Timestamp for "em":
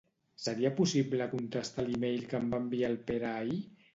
2.39-2.49